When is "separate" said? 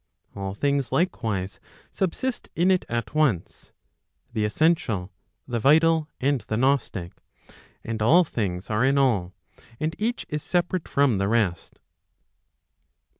10.41-10.87